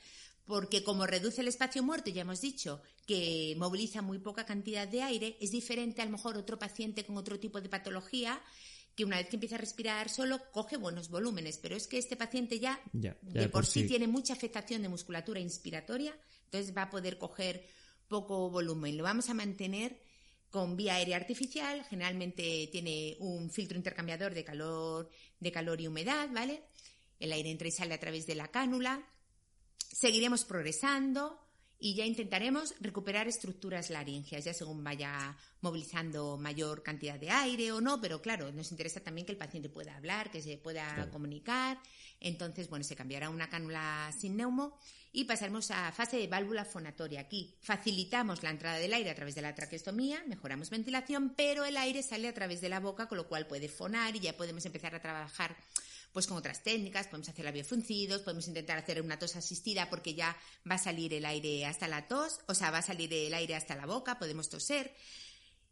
[0.50, 5.04] porque como reduce el espacio muerto, ya hemos dicho que moviliza muy poca cantidad de
[5.04, 8.42] aire, es diferente a lo mejor otro paciente con otro tipo de patología
[8.96, 12.16] que una vez que empieza a respirar solo coge buenos volúmenes, pero es que este
[12.16, 17.20] paciente ya, de por, sí, tiene mucha afectación de musculatura inspiratoria, entonces va a poder
[17.20, 17.68] coger
[18.08, 18.98] poco volumen.
[18.98, 20.02] Lo vamos a mantener
[20.50, 26.28] con vía aérea artificial, generalmente tiene un filtro intercambiador de calor, de calor y humedad,
[26.34, 26.64] ¿vale?
[27.20, 29.08] El aire entra y sale a través de la cánula.
[30.00, 31.38] Seguiremos progresando
[31.78, 37.82] y ya intentaremos recuperar estructuras laringeas, ya según vaya movilizando mayor cantidad de aire o
[37.82, 41.78] no, pero claro, nos interesa también que el paciente pueda hablar, que se pueda comunicar.
[42.22, 44.80] Entonces, bueno, se cambiará una cánula sin neumo
[45.12, 47.20] y pasaremos a fase de válvula fonatoria.
[47.20, 51.76] Aquí facilitamos la entrada del aire a través de la traqueostomía, mejoramos ventilación, pero el
[51.76, 54.66] aire sale a través de la boca, con lo cual puede fonar y ya podemos
[54.66, 55.58] empezar a trabajar
[56.12, 60.16] pues con otras técnicas, podemos hacer labios fruncidos, podemos intentar hacer una tos asistida porque
[60.16, 60.36] ya
[60.70, 63.56] va a salir el aire hasta la tos, o sea, va a salir el aire
[63.56, 64.94] hasta la boca, podemos toser.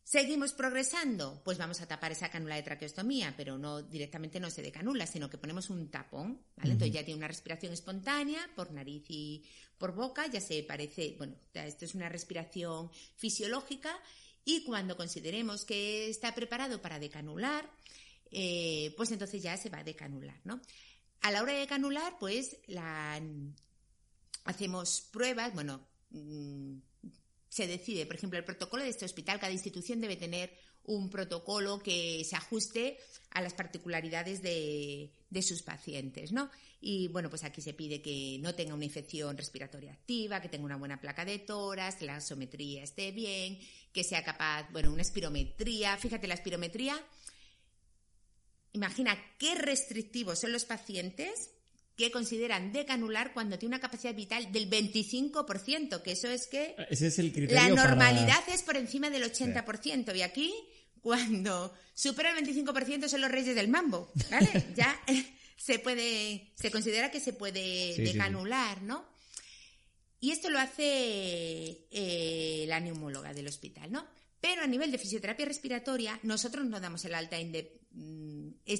[0.04, 1.41] ¿Seguimos progresando?
[1.43, 5.30] Pues vamos a tapar esa cánula de traqueostomía, pero no directamente no se decanula, sino
[5.30, 6.71] que ponemos un tapón, ¿vale?
[6.71, 9.43] Entonces ya tiene una respiración espontánea por nariz y
[9.78, 14.00] por boca, ya se parece, bueno, esto es una respiración fisiológica
[14.45, 17.69] y cuando consideremos que está preparado para decanular,
[18.32, 20.62] eh, pues entonces ya se va a decanular, ¿no?
[21.22, 23.22] A la hora de decanular, pues la,
[24.44, 26.78] hacemos pruebas, bueno, mm,
[27.50, 30.52] se decide, por ejemplo, el protocolo de este hospital, cada institución debe tener
[30.88, 32.98] un protocolo que se ajuste
[33.32, 35.12] a las particularidades de,
[35.42, 36.50] sus pacientes, ¿no?
[36.80, 40.66] Y bueno, pues aquí se pide que no tenga una infección respiratoria activa, que tenga
[40.66, 43.60] una buena placa de toras, que la gasometría esté bien,
[43.92, 45.98] que sea capaz, bueno, una espirometría.
[45.98, 46.98] Fíjate, la espirometría
[48.78, 51.50] Imagina qué restrictivos son los pacientes
[51.96, 57.08] que consideran decanular cuando tiene una capacidad vital del 25%, que eso es que Ese
[57.08, 60.16] es el criterio la normalidad es por encima del 80%.
[60.16, 60.54] Y aquí,
[61.02, 64.68] cuando supera el 25% son los reyes del mambo, ¿vale?
[64.76, 64.96] ya
[65.58, 69.04] se puede, se considera que se puede decanular, ¿no?
[70.20, 74.06] Y esto lo hace eh, la neumóloga del hospital, ¿no?
[74.40, 77.40] Pero a nivel de fisioterapia respiratoria, nosotros no damos el alta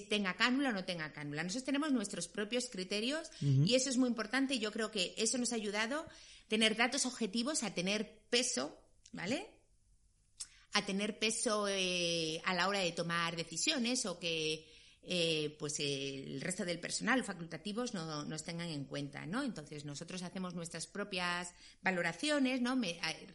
[0.10, 1.44] tenga cánula o no tenga cánula.
[1.44, 5.38] Nosotros tenemos nuestros propios criterios y eso es muy importante y yo creo que eso
[5.38, 6.08] nos ha ayudado a
[6.48, 8.78] tener datos objetivos, a tener peso,
[9.12, 9.48] ¿vale?
[10.74, 14.66] A tener peso eh, a la hora de tomar decisiones o que
[15.10, 19.42] eh, pues el resto del personal facultativos no nos tengan en cuenta, ¿no?
[19.42, 22.78] Entonces nosotros hacemos nuestras propias valoraciones, ¿no?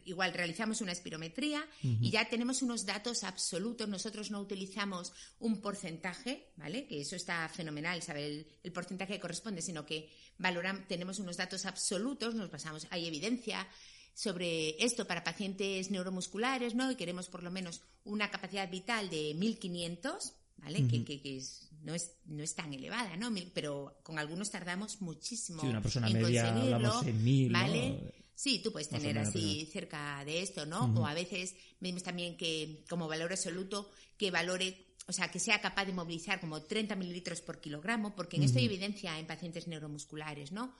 [0.04, 3.88] igual realizamos una espirometría y ya tenemos unos datos absolutos.
[3.88, 6.86] Nosotros no utilizamos un porcentaje, ¿vale?
[6.86, 11.64] Que eso está fenomenal, saber el, porcentaje que corresponde, sino que valoramos, tenemos unos datos
[11.64, 13.66] absolutos, nos basamos, hay evidencia
[14.12, 16.90] sobre esto para pacientes neuromusculares, ¿no?
[16.90, 20.86] Y queremos por lo menos una capacidad vital de 1500 ¿vale?
[20.88, 21.42] que, que,
[21.82, 23.32] no, es, no es tan elevada, ¿no?
[23.54, 28.14] Pero con algunos tardamos muchísimo sí, una persona en media conseguirlo, en mil, ¿vale?
[28.34, 30.92] Sí, tú puedes tener así cerca de esto, ¿no?
[30.96, 35.60] O a veces vemos también que como valor absoluto que valore o sea, que sea
[35.60, 39.66] capaz de movilizar como 30 mililitros por kilogramo, porque en esto hay evidencia en pacientes
[39.66, 40.74] neuromusculares, ¿no?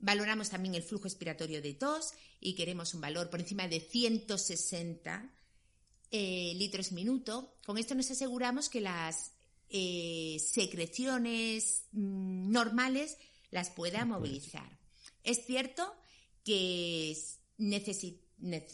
[0.00, 5.30] Valoramos también el flujo expiratorio de tos y queremos un valor por encima de 160
[6.10, 7.56] eh, litros minuto.
[7.64, 9.32] Con esto nos aseguramos que las
[9.70, 13.18] eh, secreciones mm, normales
[13.50, 14.78] las pueda movilizar.
[15.22, 15.94] Es cierto
[16.44, 17.16] que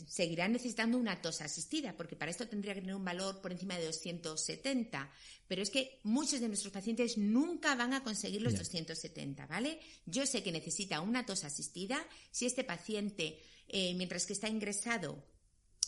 [0.06, 3.76] seguirá necesitando una tos asistida, porque para esto tendría que tener un valor por encima
[3.76, 5.10] de 270.
[5.48, 9.80] Pero es que muchos de nuestros pacientes nunca van a conseguir los 270, ¿vale?
[10.06, 12.06] Yo sé que necesita una tos asistida.
[12.30, 15.24] Si este paciente, eh, mientras que está ingresado,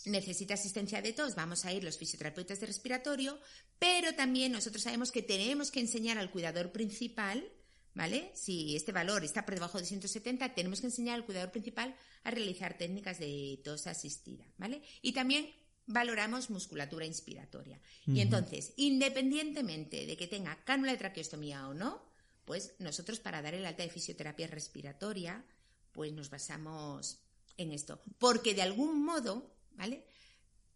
[0.06, 3.38] necesita asistencia de tos, vamos a ir los fisioterapeutas de respiratorio,
[3.78, 7.46] pero también nosotros sabemos que tenemos que enseñar al cuidador principal,
[7.92, 8.30] ¿vale?
[8.34, 12.30] Si este valor está por debajo de 170, tenemos que enseñar al cuidador principal a
[12.30, 14.82] realizar técnicas de tos asistida, ¿vale?
[15.02, 15.50] Y también
[15.86, 17.80] valoramos musculatura inspiratoria.
[18.06, 22.04] Y entonces, independientemente de que tenga cánula de traqueostomía o no,
[22.44, 25.44] pues nosotros para dar el alta de fisioterapia respiratoria,
[25.92, 27.18] pues nos basamos
[27.56, 28.02] en esto.
[28.18, 30.04] Porque de algún modo ¿vale?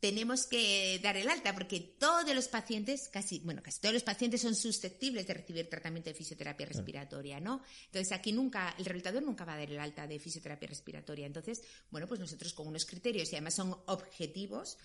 [0.01, 4.41] Tenemos que dar el alta porque todos los pacientes, casi, bueno, casi todos los pacientes
[4.41, 7.63] son susceptibles de recibir tratamiento de fisioterapia respiratoria, ¿no?
[7.85, 11.27] Entonces aquí nunca, el realizador nunca va a dar el alta de fisioterapia respiratoria.
[11.27, 14.79] Entonces, bueno, pues nosotros con unos criterios y además son objetivos,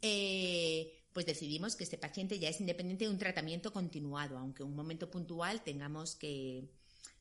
[0.00, 4.70] eh, pues decidimos que este paciente ya es independiente de un tratamiento continuado, aunque en
[4.70, 6.64] un momento puntual tengamos que,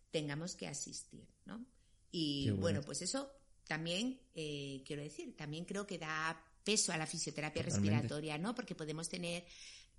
[0.09, 1.65] tengamos que asistir, ¿no?
[2.11, 2.81] Y bueno.
[2.81, 3.29] pues eso
[3.71, 8.53] también, eh, quiero decir, también creo que da peso a la fisioterapia respiratoria, ¿no?
[8.53, 9.45] Porque podemos tener,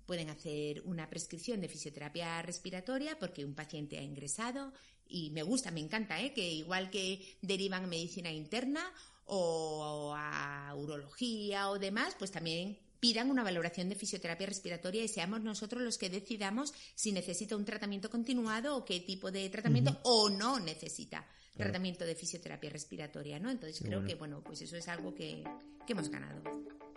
[0.05, 4.71] pueden hacer una prescripción de fisioterapia respiratoria porque un paciente ha ingresado
[5.07, 6.33] y me gusta, me encanta, ¿eh?
[6.33, 8.93] Que igual que derivan medicina interna
[9.25, 15.41] o a urología o demás, pues también pidan una valoración de fisioterapia respiratoria y seamos
[15.41, 20.29] nosotros los que decidamos si necesita un tratamiento continuado o qué tipo de tratamiento o
[20.29, 23.49] no necesita tratamiento de fisioterapia respiratoria, ¿no?
[23.49, 25.43] Entonces creo que, bueno, pues eso es algo que,
[25.87, 26.41] hemos ganado.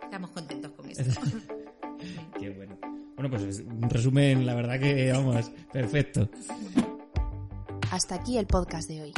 [0.01, 1.03] Estamos contentos con eso.
[2.39, 2.77] Qué bueno.
[3.15, 6.29] Bueno, pues un resumen, la verdad que, vamos, perfecto.
[7.91, 9.13] Hasta aquí el podcast de hoy.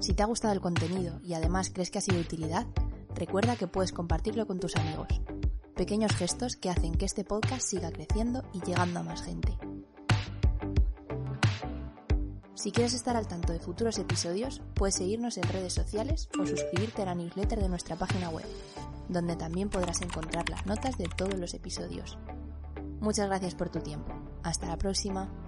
[0.00, 2.66] Si te ha gustado el contenido y además crees que ha sido de utilidad,
[3.14, 5.08] recuerda que puedes compartirlo con tus amigos.
[5.74, 9.58] Pequeños gestos que hacen que este podcast siga creciendo y llegando a más gente.
[12.54, 17.02] Si quieres estar al tanto de futuros episodios, puedes seguirnos en redes sociales o suscribirte
[17.02, 18.46] a la newsletter de nuestra página web,
[19.08, 22.16] donde también podrás encontrar las notas de todos los episodios.
[23.00, 24.14] Muchas gracias por tu tiempo.
[24.42, 25.43] Hasta la próxima.